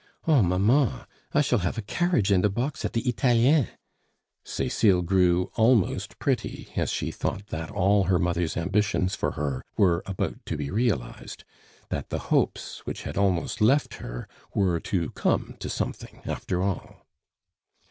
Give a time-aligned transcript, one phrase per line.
[0.27, 0.41] Oh!
[0.41, 3.67] mamma, I shall have a carriage and a box at the Italiens"
[4.43, 10.01] Cecile grew almost pretty as she thought that all her mother's ambitions for her were
[10.07, 11.43] about to be realized,
[11.89, 17.05] that the hopes which had almost left her were to come to something after all.